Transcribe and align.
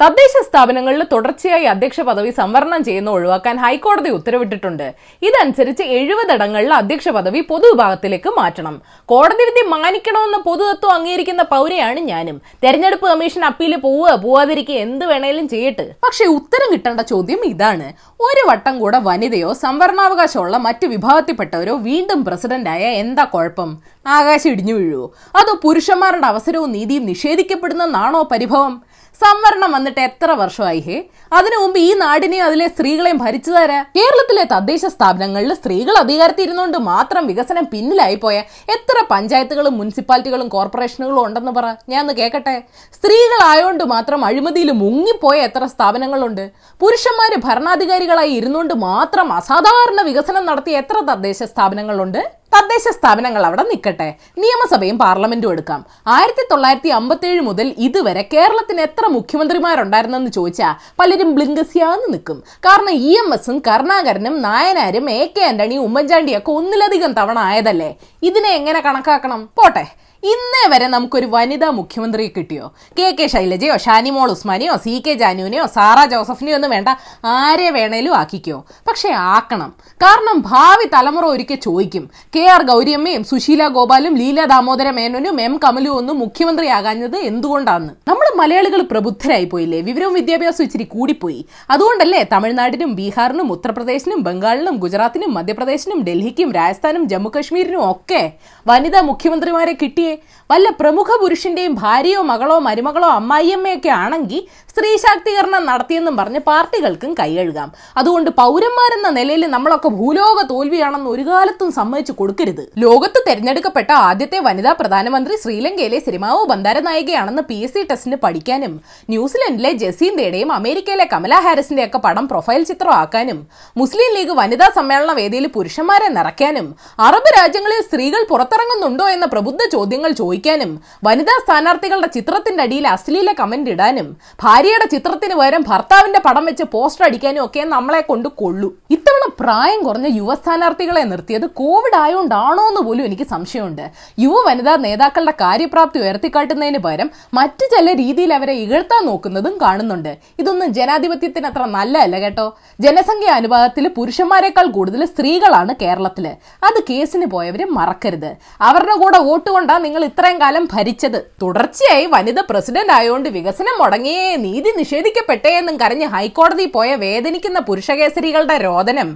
തദ്ദേശ 0.00 0.34
സ്ഥാപനങ്ങളിൽ 0.46 1.02
തുടർച്ചയായി 1.12 1.64
അധ്യക്ഷ 1.64 2.00
പദവി 2.00 2.30
സംവരണം 2.30 2.84
ചെയ്യുന്ന 2.84 3.10
ഒഴിവാക്കാൻ 3.10 3.56
ഹൈക്കോടതി 3.64 4.10
ഉത്തരവിട്ടിട്ടുണ്ട്. 4.18 4.86
ഇതനുസരിച്ച് 5.22 5.84
എഴുപതിടങ്ങളിൽ 5.96 6.74
അധ്യക്ഷ 6.74 7.08
പദവി 7.16 7.40
പൊതുവിഭാഗത്തിലേക്ക് 7.50 8.30
മാറ്റണം. 8.38 8.76
കോടതി 9.12 9.44
വിധി 9.48 9.62
മാനിക്കണമെന്ന 9.72 10.38
പൊതുതത്വം 10.48 10.92
അംഗീകരിക്കുന്ന 10.92 11.42
പൗരയാണ് 11.42 12.00
ഞാനും. 12.00 12.40
തെരഞ്ഞെടുപ്പ് 12.64 13.06
കമ്മീഷൻ 13.08 13.44
അപ്പീൽ 13.44 13.76
പോവുക 13.76 14.14
പോവാതിരിക്കുക 14.24 14.78
എന്ത് 14.86 15.04
വേണേലും 15.04 15.48
ചെയ്യട്ടെ. 15.48 15.86
പക്ഷെ 16.06 16.24
ഉത്തരം 16.38 16.68
കിട്ടേണ്ട 16.72 17.00
ചോദ്യം 17.12 17.44
ഇതാണ്. 17.52 17.88
ഒരു 18.28 18.44
വട്ടം 18.50 18.78
കൂടെ 18.78 18.98
വനിതയോ 18.98 19.52
സംവരണാവകാശമുള്ള 19.64 20.56
മറ്റ് 20.56 20.86
വിഭാഗത്തിൽപ്പെട്ടവരോ 20.86 21.76
വീണ്ടും 21.88 22.24
പ്രസിഡന്റായ 22.24 22.84
എന്താ 23.04 23.24
കുഴപ്പം? 23.24 23.70
ആകാശം 24.06 24.50
ഇടിഞ്ഞു 24.50 24.74
വീഴുവോ? 24.74 25.06
അതോ 25.40 25.52
പുരുഷന്മാരുടെ 25.64 26.26
അവസരവും 26.26 26.72
നീതിയും 26.72 27.04
നിഷേധിക്കപ്പെടുന്നെന്നാണോ 27.06 28.22
പരിഭവം? 28.32 28.89
സംവരണം 29.22 29.70
വന്നിട്ട് 29.76 30.00
എത്ര 30.08 30.30
വർഷമായി 30.40 30.80
ഹേ 30.86 30.96
അതിനു 31.36 31.56
മുമ്പ് 31.62 31.78
ഈ 31.86 31.88
നാടിനെയും 32.02 32.44
അതിലെ 32.46 32.66
സ്ത്രീകളെയും 32.74 33.18
ഭരിച്ചു 33.24 33.50
തരാ 33.56 33.78
കേരളത്തിലെ 33.96 34.44
തദ്ദേശ 34.52 34.84
സ്ഥാപനങ്ങളിൽ 34.94 35.52
സ്ത്രീകൾ 35.58 35.94
അധികാരത്തിൽ 36.02 36.44
ഇരുന്നുകൊണ്ട് 36.46 36.78
മാത്രം 36.90 37.22
വികസനം 37.30 37.64
പിന്നിലായി 37.72 38.16
പോയ 38.24 38.36
എത്ര 38.76 38.96
പഞ്ചായത്തുകളും 39.12 39.76
മുനിസിപ്പാലിറ്റികളും 39.80 40.48
കോർപ്പറേഷനുകളും 40.54 41.22
ഉണ്ടെന്ന് 41.26 41.52
പറ. 41.58 41.66
ഞാൻ 41.92 42.00
ഒന്ന് 42.04 42.14
കേൾക്കട്ടെ 42.20 42.56
സ്ത്രീകളായോണ്ട് 42.96 43.84
മാത്രം 43.94 44.20
അഴിമതിയിൽ 44.30 44.70
മുങ്ങിപ്പോയ 44.82 45.38
എത്ര 45.48 45.64
സ്ഥാപനങ്ങളുണ്ട്? 45.74 46.44
പുരുഷന്മാര് 46.80 47.38
ഭരണാധികാരികളായി 47.46 48.34
ഇരുന്നുകൊണ്ട് 48.40 48.74
മാത്രം 48.88 49.28
അസാധാരണ 49.38 50.00
വികസനം 50.10 50.44
നടത്തിയ 50.50 50.82
എത്ര 50.82 50.98
തദ്ദേശ 51.10 51.42
സ്ഥാപനങ്ങളുണ്ട്? 51.52 52.22
തദ്ദേശ 52.52 52.84
സ്ഥാപനങ്ങൾ 52.96 53.42
അവിടെ 53.48 53.62
നിൽക്കട്ടെ. 53.62 54.08
നിയമസഭയും 54.42 54.96
പാർലമെന്റും 55.02 55.52
എടുക്കാം. 55.54 55.80
ആയിരത്തി 56.14 56.44
തൊള്ളായിരത്തി 56.50 56.90
അമ്പത്തേഴ് 56.98 57.40
മുതൽ 57.48 57.74
ഇതുവരെ 57.86 58.22
കേരളത്തിന് 58.32 58.82
എത്ര 58.88 59.06
മുഖ്യമന്ത്രിമാരുണ്ടായിരുന്നെന്ന് 59.16 60.30
ചോദിച്ചാൽ 60.38 60.74
പലരും 61.00 61.30
ബ്ലിങ്കസ്യാന്ന് 61.34 62.08
നിൽക്കും. 62.14 62.38
കാരണം 62.66 62.92
ഇ 63.08 63.12
എം 63.22 63.34
എസും 63.34 63.58
കരുണാകരനും 63.68 64.36
നായനാരും 64.48 65.10
എ 65.10 65.20
കെ 65.36 65.44
ആന്റണിയും 65.50 65.84
ഉമ്മൻചാണ്ടിയൊക്കെ 65.88 66.52
ഒന്നിലധികം 66.52 67.12
തവണ 67.12 67.38
ആയതല്ലേ? 67.50 67.90
ഇതിനെ 68.22 68.52
എങ്ങനെ 68.60 68.80
കണക്കാക്കണം? 68.80 69.42
പോട്ടെ. 69.60 69.84
ഇന്നേ 70.22 70.62
വരെ 70.72 70.86
നമുക്കൊരു 70.86 71.26
വനിതാ 71.26 71.70
മുഖ്യമന്ത്രി 71.70 72.32
കിട്ടിയോ? 72.36 72.72
കെ 72.98 73.16
കെ 73.18 73.26
ശൈലജയോ 73.26 73.76
ഷാനിമോൾ 73.76 74.30
ഉസ്മാനിയോ 74.30 74.76
സി 74.76 75.02
കെ 75.06 75.12
ജാനുവിനെയോ 75.14 75.66
സാറ 75.66 75.98
ജോസഫിനെയോ 76.04 76.56
ഒന്നും 76.56 76.70
വേണ്ട. 76.70 76.88
ആരെ 77.24 77.70
വേണേലും 77.70 78.14
ആക്കിക്കോ. 78.14 78.64
പക്ഷേ 78.88 79.08
ആക്കണം. 79.08 79.70
കാരണം 80.02 80.40
ഭാവി 80.40 80.86
തലമുറ 80.94 81.24
ഒരിക്കൽ 81.24 81.54
ചോദിക്കും. 81.54 82.10
കെ 82.36 82.42
ആർ 82.54 82.62
ഗൗരിയമ്മയും 82.62 83.24
സുശീല 83.24 83.68
ഗോപാലും 83.68 84.14
ലീല 84.16 84.44
ദാമോദര 84.44 84.90
മേനോനും 84.90 85.40
എം 85.40 85.60
കമലും 85.64 85.94
ഒന്നും 85.96 86.18
മുഖ്യമന്ത്രിയാകാഞ്ഞത് 86.18 87.16
എന്തുകൊണ്ടാണ് 87.30 87.88
നമ്മൾ 88.08 88.28
മലയാളികൾ 88.42 88.82
പ്രബുദ്ധരായി 88.92 89.44
പോയില്ലേ? 89.44 89.80
വിവരവും 89.80 90.14
വിദ്യാഭ്യാസവും 90.14 90.64
ഇച്ചിരി 90.64 90.84
കൂടിപ്പോയി. 90.84 91.40
അതുകൊണ്ടല്ലേ 91.70 92.22
തമിഴ്നാടിനും 92.32 92.94
ബീഹാറിനും 92.94 93.52
ഉത്തർപ്രദേശിനും 93.52 94.22
ബംഗാളിനും 94.22 94.76
ഗുജറാത്തിനും 94.76 95.34
മധ്യപ്രദേശിനും 95.34 96.04
ഡൽഹിക്കും 96.04 96.52
രാജസ്ഥാനും 96.52 97.08
ജമ്മു 97.08 97.32
കശ്മീരിനും 97.38 97.90
ഒക്കെ 97.90 98.22
വനിതാ 98.66 99.00
മുഖ്യമന്ത്രിമാരെ 99.00 99.72
കിട്ടിയേ 99.82 100.09
വല്ല 100.50 100.68
പ്രമുഖ 100.80 101.16
പുരുഷന്റെയും 101.20 101.74
ഭാര്യയോ 101.74 102.22
മകളോ 102.22 102.58
മരുമകളോ 102.58 103.08
അമ്മായിയമ്മയൊക്കെ 103.10 103.88
ആണെങ്കിൽ 103.88 104.40
സ്ത്രീ 104.70 104.90
ശാക്തീകരണം 104.96 105.62
നടത്തിയെന്നും 105.66 106.16
പറഞ്ഞ് 106.16 106.40
പാർട്ടികൾക്കും 106.40 107.12
കൈയഴുകാം 107.20 107.68
അതുകൊണ്ട് 107.96 108.30
പൗരന്മാരെന്ന 108.30 109.08
നിലയിൽ 109.08 109.44
നമ്മളൊക്കെ 109.46 109.88
ഭൂലോക 109.88 110.38
തോൽവിയാണെന്ന് 110.50 111.10
ഒരു 111.10 111.22
കാലത്തും 111.22 111.70
സമ്മതിച്ചു 111.72 112.12
കൊടുക്കരുത്. 112.18 112.62
ലോകത്ത് 112.76 113.20
തെരഞ്ഞെടുക്കപ്പെട്ട 113.28 113.90
ആദ്യത്തെ 114.08 114.38
വനിതാ 114.38 114.72
പ്രധാനമന്ത്രി 114.72 115.36
ശ്രീലങ്കയിലെ 115.36 115.98
സിരിമാവോ 115.98 116.42
ബന്ദാരനായികയാണെന്ന് 116.44 117.42
പി 117.42 117.58
എസ് 117.64 117.74
സി 117.74 117.82
ടെസ്റ്റിന് 117.90 118.16
പഠിക്കാനും 118.16 118.74
ന്യൂസിലൻഡിലെ 119.08 119.72
ജസീന്തയുടെയും 119.72 120.52
അമേരിക്കയിലെ 120.52 121.06
കമല 121.12 121.34
ഹാരിസിന്റെ 121.40 121.84
ഒക്കെ 121.84 121.98
പടം 121.98 122.26
പ്രൊഫൈൽ 122.28 122.62
ചിത്രമാക്കാനും 122.64 123.40
മുസ്ലിം 123.76 124.10
ലീഗ് 124.16 124.32
വനിതാ 124.32 124.68
സമ്മേളന 124.74 125.12
വേദിയിൽ 125.12 125.46
പുരുഷന്മാരെ 125.46 126.08
നിറയ്ക്കാനും 126.08 126.68
അറബ് 126.98 127.32
രാജ്യങ്ങളിൽ 127.38 127.80
സ്ത്രീകൾ 127.80 128.22
പുറത്തിറങ്ങുന്നുണ്ടോ 128.30 129.08
എന്ന 129.08 129.26
പ്രബുദ്ധ 129.26 129.62
ചോദ്യങ്ങൾ 130.00 130.20
ചോദിക്കാനും 130.20 130.70
വനിതാ 131.06 131.34
സ്ഥാനാർത്ഥികളുടെ 131.44 132.08
ചിത്രത്തിന്റെ 132.16 132.62
അടിയിൽ 132.66 132.84
അശ്ലീല 132.88 133.30
കമന്റ് 133.40 133.70
ഇടാനും 133.74 134.06
ഭാര്യയുടെ 134.42 134.86
ചിത്രത്തിന് 134.94 135.34
പകരം 135.40 135.62
ഭർത്താവിന്റെ 135.70 136.20
പടം 136.26 136.44
വെച്ച് 136.48 136.64
പോസ്റ്റർ 136.74 137.04
അടിക്കാനും 137.06 137.42
ഒക്കെ 137.44 137.62
നമ്മളെ 137.74 138.00
കൊണ്ട് 138.08 138.28
കൊള്ളു. 138.40 138.68
ഇത്തവണ 138.94 139.24
പ്രായം 139.40 139.80
കുറഞ്ഞ 139.86 140.08
യുവ 140.20 140.34
സ്ഥാനാർത്ഥികളെ 140.40 141.02
നിർത്തിയത് 141.12 141.46
കോവിഡ് 141.60 141.98
ആയതുകൊണ്ടാണോ 142.02 142.64
എന്ന് 142.70 142.82
പോലും 142.86 143.04
എനിക്ക് 143.08 143.26
സംശയമുണ്ട്. 143.34 143.84
യുവ 144.24 144.36
വനിതാ 144.48 144.74
നേതാക്കളുടെ 144.86 145.34
കാര്യപ്രാപ്തി 145.42 146.00
ഉയർത്തിക്കാട്ടുന്നതിന് 146.04 146.80
പകരം 146.86 147.10
മറ്റു 147.38 147.66
ചില 147.74 147.94
രീതിയിൽ 148.02 148.32
അവരെ 148.38 148.54
ഇകഴ്ത്താൻ 148.64 149.02
നോക്കുന്നതും 149.10 149.54
കാണുന്നുണ്ട്. 149.64 150.12
ഇതൊന്നും 150.42 150.68
ജനാധിപത്യത്തിന് 150.78 151.48
അത്ര 151.50 151.64
നല്ലതല്ല 151.76 152.16
കേട്ടോ. 152.24 152.46
ജനസംഖ്യ 152.86 153.36
അനുപാതത്തിൽ 153.40 153.86
പുരുഷന്മാരെക്കാൾ 153.98 154.66
കൂടുതൽ 154.78 155.04
സ്ത്രീകളാണ് 155.12 155.74
കേരളത്തിൽ 155.82 156.26
അത് 156.68 156.78
കേസിന് 156.90 157.26
പോയവരെ 157.36 157.66
മറക്കരുത്. 157.78 158.30
അവരുടെ 158.68 158.96
കൂടെ 159.02 159.18
വോട്ട് 159.28 159.50
കൊണ്ടാ 159.50 159.76
നിങ്ങൾ 159.90 160.04
ഇത്രയും 160.08 160.36
കാലം 160.40 160.64
ഭരിച്ചത്. 160.72 161.16
തുടർച്ചയായി 161.42 162.04
വനിത 162.12 162.40
പ്രസിഡന്റ് 162.50 162.92
ആയതുകൊണ്ട് 162.96 163.28
വികസനം 163.36 163.74
മുടങ്ങിയേ 163.80 164.26
നീതി 164.44 164.70
നിഷേധിക്കപ്പെട്ടേ 164.76 165.52
എന്നും 165.60 165.76
കരഞ്ഞ് 165.80 166.08
ഹൈക്കോടതി 166.12 166.66
പോയ 166.76 166.90
വേദനിക്കുന്ന 167.04 167.58
പുരുഷകേസരികളുടെ 167.68 168.56
രോദനം 168.66 169.08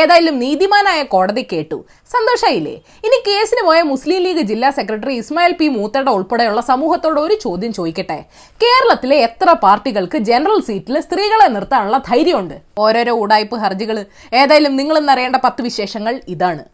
ഏതായാലും 0.00 0.36
നീതിമാനായ 0.44 1.02
കോടതി 1.14 1.44
കേട്ടു. 1.52 1.78
സന്തോഷായില്ലേ? 2.14 2.74
ഇനി 3.06 3.18
കേസിന് 3.28 3.62
പോയ 3.68 3.78
മുസ്ലിം 3.92 4.20
ലീഗ് 4.26 4.44
ജില്ലാ 4.52 4.70
സെക്രട്ടറി 4.78 5.14
ഇസ്മായിൽ 5.22 5.54
പി 5.60 5.68
മൂത്തട 5.76 6.08
ഉൾപ്പെടെയുള്ള 6.18 6.60
സമൂഹത്തോട് 6.72 7.20
ഒരു 7.26 7.34
ചോദ്യം 7.46 7.72
ചോദിക്കട്ടെ? 7.78 8.18
കേരളത്തിലെ 8.64 9.18
എത്ര 9.28 9.50
പാർട്ടികൾക്ക് 9.66 10.20
ജനറൽ 10.30 10.60
സീറ്റിൽ 10.68 10.98
സ്ത്രീകളെ 11.08 11.48
നിർത്താനുള്ള 11.56 11.98
ധൈര്യമുണ്ട്? 12.10 12.56
ഓരോരോ 12.84 13.14
ഉടായ്പ് 13.24 13.56
ഹർജികൾ 13.64 13.98
ഏതായാലും 14.42 14.76
നിങ്ങളെന്നറിയേണ്ട 14.80 15.36
പത്ത് 15.36 15.62
വിശേഷങ്ങൾ 15.68 16.16
ഇതാണ്. 16.36 16.64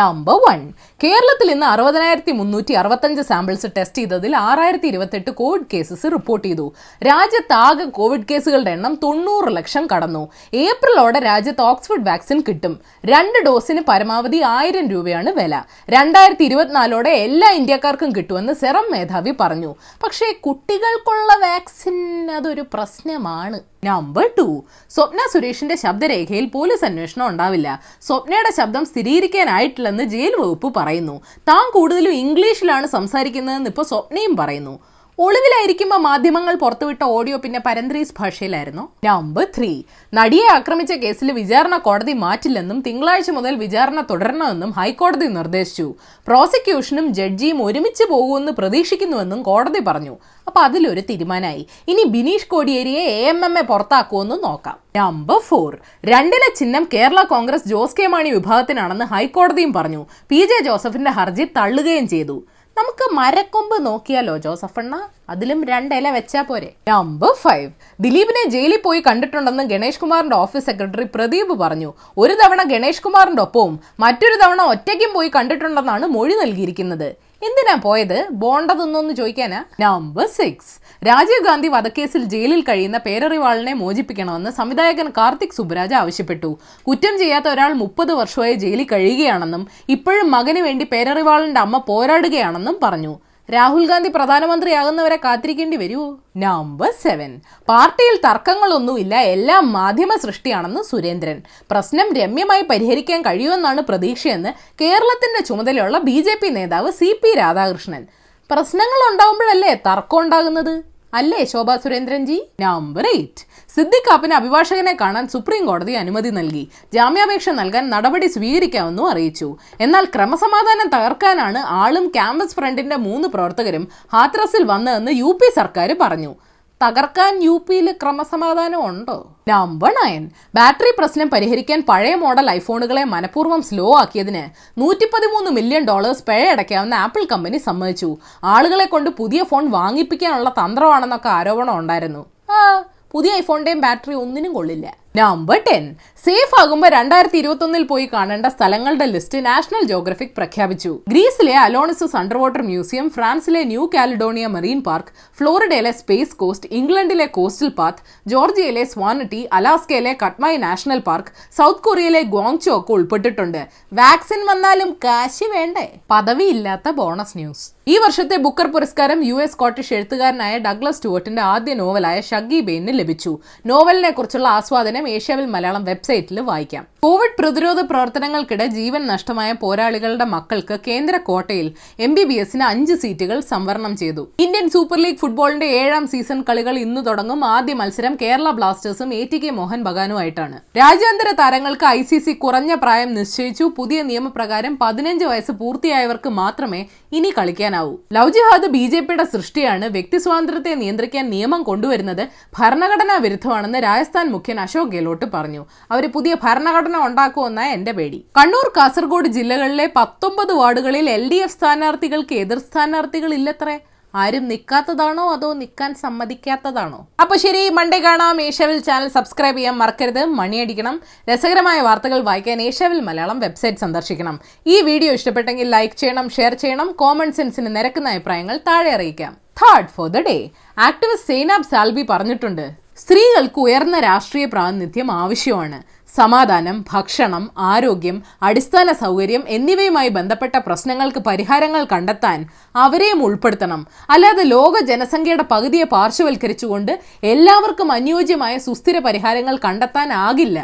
നമ്പർ 0.00 0.34
വൺ 0.34 0.60
കേരളത്തിൽ 1.04 1.50
ഇന്ന് 1.50 1.66
അറുപതിനായിരത്തി 1.66 2.32
മുന്നൂറ്റി 2.32 2.72
അറുപത്തഞ്ച് 2.72 3.22
സാമ്പിൾസ് 3.22 3.66
ടെസ്റ്റ് 3.76 3.98
ചെയ്തതിൽ 3.98 4.36
ആറായിരത്തി 4.36 4.86
ഇരുപത്തെട്ട് 4.86 5.30
കോവിഡ് 5.30 5.68
കേസസ് 5.72 6.06
റിപ്പോർട്ട് 6.12 6.48
ചെയ്തു. 6.48 6.66
രാജ്യത്താകെ 7.06 7.84
കോവിഡ് 7.98 8.26
കേസുകളുടെ 8.30 8.70
എണ്ണം 8.70 8.94
തൊണ്ണൂറ് 9.02 9.56
ലക്ഷം 9.56 9.88
കടന്നു. 9.94 10.22
ഏപ്രിലോടെ 10.54 11.18
രാജ്യത്ത് 11.18 11.60
ഓക്സ്ഫോർഡ് 11.60 12.06
വാക്സിൻ 12.08 12.40
കിട്ടും. 12.48 12.80
രണ്ട് 13.04 13.38
ഡോസിന് 13.46 13.82
പരമാവധി 13.88 14.40
ആയിരം 14.56 14.88
രൂപയാണ് 14.88 15.30
വില. 15.30 15.62
രണ്ടായിരത്തി 15.90 16.44
ഇരുപത്തിനാലോടെ 16.44 17.10
എല്ലാ 17.10 17.50
ഇന്ത്യക്കാർക്കും 17.50 18.12
കിട്ടുമെന്ന് 18.16 18.52
സെറം 18.52 18.86
മേധാവി 18.90 19.34
പറഞ്ഞു. 19.40 19.74
പക്ഷേ 20.04 20.32
കുട്ടികൾക്കുള്ള 20.46 21.32
വാക്സിൻ 21.46 21.98
അതൊരു 22.30 22.64
പ്രശ്നമാണ്. 22.74 23.60
നമ്പർ 23.84 24.30
ടു 24.38 24.64
സ്വപ്ന 24.90 25.18
സുരേഷിന്റെ 25.32 25.76
ശബ്ദരേഖയിൽ 25.76 26.46
പോലീസ് 26.46 26.84
അന്വേഷണം 26.84 27.26
ഉണ്ടാവില്ല. 27.26 27.68
സ്വപ്നയുടെ 28.02 28.50
ശബ്ദം 28.56 28.84
സ്ഥിരീകരിക്കാനായിട്ടില്ലെന്ന് 28.84 30.04
ജയിൽ 30.04 30.34
വകുപ്പ് 30.40 30.74
പറയുന്നു. 30.78 31.22
താൻ 31.38 31.70
കൂടുതലും 31.74 32.12
ഇംഗ്ലീഷിലാണ് 32.12 32.86
സംസാരിക്കുന്നതെന്ന് 32.86 33.70
ഇപ്പോൾ 33.70 33.82
സ്വപ്നയും 33.82 34.36
പറയുന്നു. 34.36 34.74
ഒളിവിലായിരിക്കുമ്പോൾ 35.22 35.96
മാധ്യമങ്ങൾ 35.96 36.54
പുറത്തുവിട്ട 36.54 37.04
ഓഡിയോ 37.04 37.36
പിന്നെ 37.36 37.60
പരന്ത്രീസ് 37.66 38.14
ഭാഷയിലായിരുന്നു. 38.20 38.88
Number 39.04 39.46
three. 39.58 39.82
നടിയെ 40.14 40.52
ആക്രമിച്ച 40.52 40.92
കേസിൽ 40.92 41.32
വിചാരണ 41.32 41.76
കോടതി 41.76 42.12
മാറ്റില്ലെന്നും 42.12 42.80
തിങ്കളാഴ്ച 42.80 43.30
മുതൽ 43.30 43.54
വിചാരണ 43.54 44.00
തുടരണമെന്നും 44.00 44.70
ഹൈക്കോടതി 44.70 45.26
നിർദ്ദേശിച്ചു. 45.26 45.94
പ്രോസിക്യൂഷനും 46.26 47.14
ജഡ്ജിയും 47.14 47.64
ഒരുമിച്ച് 47.64 48.04
പോകുമെന്ന് 48.10 48.52
പ്രതീക്ഷിക്കുന്നുവെന്നും 48.52 49.42
കോടതി 49.42 49.80
പറഞ്ഞു. 49.80 50.16
അപ്പൊ 50.46 50.60
അതിലൊരു 50.60 51.00
തീരുമാനമായി. 51.00 51.66
ഇനി 51.88 52.04
ബിനീഷ് 52.04 52.48
കോടിയേരിയെ 52.48 53.00
എ 53.00 53.28
എം 53.28 53.44
എം 53.44 53.58
എ 53.58 53.62
പുറത്താക്കുമെന്ന് 53.62 54.44
നോക്കാം. 54.44 54.76
Number 54.96 55.38
four. 55.38 55.78
രണ്ടിലെ 56.04 56.54
ചിഹ്നം 56.56 56.88
കേരള 56.94 57.22
കോൺഗ്രസ് 57.22 57.68
ജോസ് 57.68 57.96
കെ 58.02 58.06
മാണി 58.06 58.30
വിഭാഗത്തിനാണെന്ന് 58.30 59.04
ഹൈക്കോടതിയും 59.04 59.72
പറഞ്ഞു. 59.72 60.06
പി 60.28 60.36
ജെ 60.36 60.64
ജോസഫിന്റെ 60.64 61.10
ഹർജി 61.10 61.44
തള്ളുകയും 61.44 62.08
ചെയ്തു. 62.08 62.44
നമുക്ക് 62.80 63.06
മരക്കൊമ്പ് 63.16 63.74
നോക്കിയാലോ 63.86 64.34
ജോസഫണ്ണ? 64.44 64.94
അതിലും 65.30 65.64
രണ്ടില 65.64 66.10
വെച്ചാ 66.10 66.42
പോരെ. 66.42 66.72
നമ്പർ 66.88 67.34
ഫൈവ് 67.34 67.70
ദിലീപിനെ 68.00 68.50
ജയിലിൽ 68.50 68.80
പോയി 68.84 69.02
കണ്ടിട്ടുണ്ടെന്ന് 69.06 69.62
ഗണേഷ് 69.62 70.00
കുമാറിന്റെ 70.00 70.36
ഓഫീസ് 70.36 70.66
സെക്രട്ടറി 70.66 71.06
പ്രദീപ് 71.14 71.54
പറഞ്ഞു. 71.58 71.92
ഒരു 72.18 72.36
തവണ 72.44 72.62
ഗണേഷ് 72.62 73.02
കുമാറിന്റെ 73.02 73.42
ഒപ്പവും 73.42 73.80
മറ്റൊരു 74.00 74.46
തവണ 74.46 74.62
ഒറ്റയ്ക്കും 74.62 75.12
പോയി 75.14 75.30
കണ്ടിട്ടുണ്ടെന്നാണ് 75.34 76.06
മൊഴി 76.06 76.34
നൽകിയിരിക്കുന്നത്. 76.34 77.08
എന്തിനാ 77.42 77.74
പോയത്? 77.74 78.26
ബോണ്ട 78.30 78.70
തിന്നോന്ന് 78.70 79.14
ചോദിക്കാനാ? 79.14 79.64
നമ്പർ 79.80 80.26
സിക്സ് 80.26 81.06
രാജീവ് 81.06 81.44
ഗാന്ധി 81.44 81.68
വധക്കേസിൽ 81.68 82.24
ജയിലിൽ 82.24 82.60
കഴിയുന്ന 82.60 82.98
പേരറിവാളിനെ 82.98 83.72
മോചിപ്പിക്കണമെന്ന് 83.72 84.50
സംവിധായകൻ 84.50 85.12
കാർത്തിക് 85.16 85.56
സുബ്രാജ് 85.56 85.94
ആവശ്യപ്പെട്ടു. 85.94 86.58
കുറ്റം 86.88 87.18
ചെയ്യാത്ത 87.18 87.48
ഒരാൾ 87.48 87.72
മുപ്പത് 87.72 88.12
വർഷമായി 88.12 88.54
ജയിലിൽ 88.54 88.86
കഴിയുകയാണെന്നും 88.92 89.68
ഇപ്പോഴും 89.88 90.30
മകന് 90.30 90.58
വേണ്ടി 90.58 90.84
പേരറിവാളിന്റെ 90.84 91.60
അമ്മ 91.60 91.78
പോരാടുകയാണെന്നും 91.78 92.78
പറഞ്ഞു. 92.82 93.18
രാഹുൽ 93.54 93.84
ഗാന്ധി 93.86 94.08
പ്രധാനമന്ത്രിയാകുന്നവരെ 94.08 95.16
കാത്തിരിക്കേണ്ടി 95.16 95.76
വരുമോ 95.76 96.06
നമ്പർ 96.36 96.90
സെവൻ 97.02 97.30
പാർട്ടിയിൽ 97.68 98.16
തർക്കങ്ങളൊന്നുമില്ല 98.26 99.14
എല്ലാം 99.34 99.72
മാധ്യമ 99.72 100.16
സൃഷ്ടിയാണെന്ന് 100.16 100.82
സുരേന്ദ്രൻ. 100.90 101.38
പ്രശ്നം 101.70 102.08
രമ്യമായി 102.14 102.62
പരിഹരിക്കാൻ 102.62 103.22
കഴിയുമെന്നാണ് 103.22 103.80
പ്രതീക്ഷയെന്ന് 103.80 104.52
കേരളത്തിന്റെ 104.82 105.42
ചുമതലയുള്ള 105.48 105.98
ബി 105.98 106.16
നേതാവ് 106.58 106.90
സി 106.90 107.10
രാധാകൃഷ്ണൻ. 107.38 108.04
പ്രശ്നങ്ങൾ 108.50 109.00
ഉണ്ടാകുമ്പോഴല്ലേ 109.10 109.74
തർക്കം 109.88 110.18
ഉണ്ടാകുന്നത്? 110.18 110.74
അല്ലേ 111.18 111.38
ശോഭാ 111.44 111.74
സുരേന്ദ്രൻജി? 111.76 112.36
നമ്പർ 112.60 113.04
എയ്റ്റ് 113.12 113.42
സിദ്ദിഖ് 113.74 114.06
കാപ്പിന് 114.08 114.34
അഭിഭാഷകനെ 114.34 114.92
കാണാൻ 115.00 115.24
സുപ്രീം 115.28 115.62
കോടതി 115.68 115.94
അനുമതി 116.02 116.30
നൽകി. 116.36 116.62
ജാമ്യാപേക്ഷ 116.94 117.48
നൽകാൻ 117.60 117.84
നടപടി 117.94 118.26
സ്വീകരിക്കാമെന്നും 118.26 119.08
അറിയിച്ചു. 119.12 119.48
എന്നാൽ 119.86 120.04
ക്രമസമാധാനം 120.14 120.90
തകർക്കാനാണ് 120.94 121.62
ആളും 121.82 122.06
ക്യാമ്പസ് 122.16 122.56
ഫ്രണ്ടിന്റെ 122.58 122.96
മൂന്ന് 123.06 123.28
പ്രവർത്തകരും 123.28 123.86
ഹാത്രസിൽ 124.14 124.64
വന്നതെന്ന് 124.72 125.12
യു 125.22 125.32
സർക്കാർ 125.60 125.96
പറഞ്ഞു. 126.04 126.32
തകർക്കാൻ 126.82 127.42
യു 127.42 127.64
പിയിൽ 127.68 127.92
ക്രമസമാധാനം 127.92 128.86
ഉണ്ടോ? 128.86 129.16
നമ്പർ 129.48 129.90
നയൻ 129.90 130.30
ബാറ്ററി 130.54 130.92
പ്രശ്നം 130.98 131.30
പരിഹരിക്കാൻ 131.30 131.84
പഴയ 131.88 132.14
മോഡൽ 132.14 132.50
ഐഫോണുകളെ 132.50 133.04
മനഃപൂർവം 133.04 133.62
സ്ലോ 133.62 133.96
ആക്കിയതിന് 133.98 134.44
നൂറ്റി 134.80 135.04
പതിമൂന്ന് 135.04 135.50
മില്യൺ 135.50 135.84
ഡോളേഴ്സ് 135.84 136.24
പിഴ 136.28 136.46
അടയ്ക്കാവുന്ന 136.48 136.94
ആപ്പിൾ 136.94 137.24
കമ്പനി 137.24 137.58
സമ്മതിച്ചു. 137.58 138.16
ആളുകളെ 138.44 138.84
കൊണ്ട് 138.84 139.10
പുതിയ 139.10 139.42
ഫോൺ 139.42 139.70
വാങ്ങിപ്പിക്കാനുള്ള 139.70 140.48
തന്ത്രമാണെന്നൊക്കെ 140.48 141.28
ആരോപണം 141.28 141.78
ഉണ്ടായിരുന്നു. 141.78 142.26
ആ 142.50 142.84
പുതിയ 143.10 143.32
ഐഫോണിന്റെയും 143.32 143.80
ബാറ്ററി 143.80 144.14
ഒന്നിനും 144.14 144.52
കൊള്ളില്ല. 144.52 144.96
നമ്പർ 145.16 145.62
ടെൻ 145.66 145.94
സേഫ് 146.24 146.60
ആകുമ്പോൾ 146.60 146.88
രണ്ടായിരത്തി 146.88 147.38
ഇരുപത്തി 147.38 147.64
ഒന്നിൽ 147.64 147.82
പോയി 147.82 148.10
കാണേണ്ട 148.12 148.46
സ്ഥലങ്ങളുടെ 148.46 149.06
ലിസ്റ്റ് 149.06 149.46
നാഷണൽ 149.46 149.84
ജോഗ്രഫിക് 149.84 150.36
പ്രഖ്യാപിച്ചു. 150.36 151.00
ഗ്രീസിലെ 151.08 151.56
അലോണിസസ് 151.56 152.16
അണ്ടർ 152.16 152.38
വാട്ടർ 152.38 152.62
മ്യൂസിയം 152.62 153.10
ഫ്രാൻസിലെ 153.10 153.64
ന്യൂ 153.64 153.90
കാലിഡോണിയ 153.94 154.46
മറീൻ 154.46 154.80
പാർക്ക് 154.80 155.08
ഫ്ലോറിഡയിലെ 155.38 155.90
സ്പേസ് 155.90 156.36
കോസ്റ്റ് 156.36 156.70
ഇംഗ്ലണ്ടിലെ 156.72 157.26
കോസ്റ്റൽ 157.26 157.68
പാത്ത് 157.68 158.04
ജോർജിയയിലെ 158.26 158.84
സ്വാനട്ടി 158.84 159.48
അലാസ്കയിലെ 159.52 160.16
കട്മായി 160.22 160.56
നാഷണൽ 160.56 160.98
പാർക്ക് 160.98 161.34
സൗത്ത് 161.58 161.80
കൊറിയയിലെ 161.80 162.22
ഗോങ്ചോ 162.22 162.78
ഒക്കെ 162.78 162.92
ഉൾപ്പെട്ടിട്ടുണ്ട്. 162.92 163.68
വാക്സിൻ 163.92 164.46
വന്നാലും 164.46 164.96
കാശി 165.04 165.44
വേണ്ടേ? 165.44 165.88
പദവിയില്ലാത്ത 166.10 166.90
ബോണസ് 166.90 167.38
ന്യൂസ്. 167.38 167.79
ഈ 167.90 167.94
വർഷത്തെ 168.02 168.36
ബുക്കർ 168.44 168.66
പുരസ്കാരം 168.72 169.20
യു 169.26 169.36
എസ് 169.42 169.52
സ്കോട്ടിഷ് 169.52 169.92
എഴുത്തുകാരനായ 169.96 170.54
ഡഗ്ലസ് 170.64 170.96
സ്റ്റുവർട്ടിന്റെ 170.96 171.42
ആദ്യ 171.52 171.72
നോവലായ 171.74 172.18
ഷഗ്ഗി 172.30 172.58
ബെയിന് 172.66 172.92
ലഭിച്ചു. 172.98 173.32
നോവലിനെ 173.66 174.10
കുറിച്ചുള്ള 174.16 174.48
ആസ്വാദനം 174.58 175.04
ഏഷ്യാവിൽ 175.08 175.46
മലയാളം 175.54 175.84
വെബ്സൈറ്റിൽ 175.84 176.40
വായിക്കാം. 176.50 176.84
കോവിഡ് 177.04 177.36
പ്രതിരോധ 177.38 177.80
പ്രവർത്തനങ്ങൾക്കിടെ 177.90 178.66
ജീവൻ 178.76 179.02
നഷ്ടമായ 179.06 179.50
പോരാളികളുടെ 179.62 180.26
മക്കൾക്ക് 180.34 180.76
കേന്ദ്ര 180.88 181.16
കോട്ടയിൽ 181.28 181.68
എം 182.06 182.12
ബി 182.14 182.24
ബി 182.30 182.36
എസിന് 182.42 182.64
അഞ്ച് 182.72 182.96
സീറ്റുകൾ 183.02 183.40
സംവരണം 183.52 183.94
ചെയ്തു. 184.02 184.24
ഇന്ത്യൻ 184.46 184.68
സൂപ്പർ 184.74 185.00
ലീഗ് 185.04 185.20
ഫുട്ബോളിന്റെ 185.22 185.68
ഏഴാം 185.80 186.06
സീസൺ 186.12 186.40
കളികൾ 186.50 186.76
ഇന്ന് 186.84 187.02
തുടങ്ങും. 187.08 187.40
ആദ്യ 187.54 187.76
മത്സരം 187.80 188.16
കേരള 188.22 188.50
ബ്ലാസ്റ്റേഴ്സും 188.58 189.14
എ 189.20 189.22
ടി 189.32 189.40
കെ 189.44 189.52
മോഹൻ 189.60 189.82
ബഗാനുമായിട്ടാണ്. 189.88 190.58
രാജ്യാന്തര 190.80 191.30
താരങ്ങൾക്ക് 191.42 191.88
ഐ 191.96 192.02
സി 192.02 192.20
സി 192.26 192.34
കുറഞ്ഞ 192.44 192.74
പ്രായം 192.84 193.12
നിശ്ചയിച്ചു. 193.18 193.66
പുതിയ 193.78 194.02
നിയമപ്രകാരം 194.12 194.76
പതിനഞ്ച് 194.84 195.28
വയസ്സ് 195.32 195.54
പൂർത്തിയായവർക്ക് 195.62 196.32
മാത്രമേ 196.42 196.82
ഇനി 197.18 197.32
കളിക്കാനാവൂ. 197.38 197.78
ലവ് 198.16 198.32
ജിഹാദ് 198.36 198.68
ബി 198.74 198.82
ജെ 198.92 199.00
പിയുടെ 199.06 199.24
സൃഷ്ടിയാണ് 199.34 199.86
വ്യക്തി 199.96 200.18
സ്വാതന്ത്ര്യത്തെ 200.24 200.72
നിയന്ത്രിക്കാൻ 200.82 201.24
നിയമം 201.34 201.60
കൊണ്ടുവരുന്നത് 201.68 202.22
ഭരണഘടനാ 202.58 203.16
വിരുദ്ധമാണെന്ന് 203.24 203.80
രാജസ്ഥാൻ 203.86 204.26
മുഖ്യൻ 204.34 204.60
അശോക് 204.64 204.92
ഗെഹ്ലോട്ട് 204.94 205.26
പറഞ്ഞു. 205.34 205.62
അവർ 205.92 206.06
പുതിയ 206.16 206.34
ഭരണഘടന 206.44 206.96
ഉണ്ടാക്കുമെന്ന 207.08 207.60
എന്റെ 207.76 207.94
പേടി. 207.98 208.18
കണ്ണൂർ 208.40 208.68
കാസർഗോഡ് 208.78 209.30
ജില്ലകളിലെ 209.38 209.86
പത്തൊമ്പത് 209.98 210.52
വാർഡുകളിൽ 210.60 211.08
എൽ 211.16 211.24
ഡി 211.32 211.40
എഫ് 211.46 211.56
സ്ഥാനാർത്ഥികൾക്ക് 211.58 212.34
എതിർ 212.44 212.60
സ്ഥാനാർത്ഥികൾ 212.68 213.32
ഇല്ലത്രേ? 213.40 213.76
ആരും 214.14 214.48
നിൽക്കാത്തതാണോ 214.48 215.32
അതോ 215.32 215.52
നിൽക്കാൻ 215.52 215.94
സമ്മതിക്കാത്തതാണോ? 215.94 217.08
അപ്പൊ 217.20 217.36
ശരി 217.36 217.68
മൺഡേ 217.68 218.00
കാണാം. 218.00 218.42
ഏഷ്യാവിൽ 218.42 218.78
ചാനൽ 218.78 219.08
സബ്സ്ക്രൈബ് 219.08 219.56
ചെയ്യാൻ 219.56 219.78
മറക്കരുത്. 219.78 220.24
മണിയടിക്കണം. 220.24 221.00
രസകരമായ 221.32 221.80
വാർത്തകൾ 221.80 222.20
വായിക്കാൻ 222.20 222.62
ഏഷ്യാവിൽ 222.62 223.00
മലയാളം 223.00 223.40
വെബ്സൈറ്റ് 223.40 223.78
സന്ദർശിക്കണം. 223.78 224.40
ഈ 224.66 224.80
വീഡിയോ 224.80 225.12
ഇഷ്ടപ്പെട്ടെങ്കിൽ 225.12 225.70
ലൈക്ക് 225.70 225.94
ചെയ്യണം 225.94 226.28
ഷെയർ 226.28 226.54
ചെയ്യണം. 226.54 226.92
കോമൺ 226.92 227.32
സെൻസിന് 227.32 227.76
നിരക്കുന്ന 227.76 228.08
അഭിപ്രായങ്ങൾ 228.08 228.56
താഴെ 228.56 228.90
അറിയിക്കാം. 228.90 229.32
Third 229.32 229.88
for 229.88 230.08
the 230.08 230.18
day 230.18 230.50
activist 230.78 231.28
Zainab 231.28 231.62
Salbi 231.62 232.06
പറഞ്ഞിട്ടുണ്ട് 232.10 232.70
സ്ത്രീകൾക്ക് 232.98 233.60
ഉയർന്ന 233.60 233.98
രാഷ്ട്രീയ 233.98 234.44
പ്രാതിനിധ്യം 234.44 235.12
ആവശ്യമാണ്. 235.12 235.99
സമാധാനം 236.16 236.76
ഭക്ഷണം 236.92 237.44
ആരോഗ്യം 237.72 238.16
അടിസ്ഥാന 238.48 238.92
സൗകര്യം 239.02 239.42
എന്നിവയുമായി 239.56 240.10
ബന്ധപ്പെട്ട 240.18 240.56
പ്രശ്നങ്ങൾക്ക് 240.66 241.20
പരിഹാരങ്ങൾ 241.28 241.82
കണ്ടെത്താൻ 241.92 242.38
അവരെയും 242.84 243.20
ഉൾപ്പെടുത്തണം. 243.26 243.80
അല്ലാതെ 244.14 244.44
ലോക 244.54 244.80
ജനസംഖ്യയുടെ 244.90 245.46
പകുതിയെ 245.54 245.86
പാർശ്വവൽക്കരിച്ചുകൊണ്ട് 245.94 246.92
എല്ലാവർക്കും 247.32 247.90
അനുയോജ്യമായ 247.98 248.56
സുസ്ഥിര 248.66 248.98
പരിഹാരങ്ങൾ 249.06 249.56
കണ്ടെത്താനാകില്ല 249.66 250.58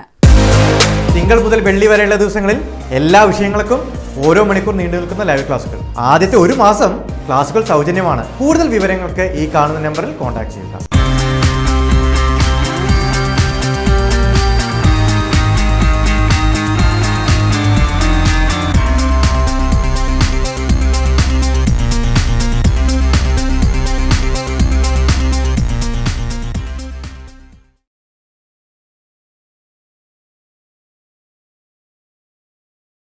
തിങ്കൾ 1.16 1.38
മുതൽ 1.44 1.60
വെള്ളി 1.66 1.86
വരെയുള്ള 1.90 2.16
ദിവസങ്ങളിൽ 2.22 2.58
എല്ലാ 2.98 3.20
വിഷയങ്ങൾക്കും 3.30 3.80
ഓരോ 4.26 4.42
മണിക്കൂർ 4.48 4.74
നീണ്ടു 4.80 4.96
നിൽക്കുന്ന 4.96 5.24
ലൈവ് 5.30 5.44
ക്ലാസുകൾ. 5.48 5.78
ആദ്യത്തെ 6.10 6.36
ഒരു 6.44 6.54
മാസം 6.64 6.92
ക്ലാസുകൾ 7.28 7.62
സൗജന്യമാണ്. 7.70 8.22
കൂടുതൽ 8.38 8.68
വിവരങ്ങൾക്ക് 8.76 9.24
ഈ 9.40 9.44
കാണുന്ന 9.54 9.80
നമ്പറിൽ 9.86 10.12
കോൺടാക്ട് 10.20 10.52
ചെയ്യുക. 10.56 10.95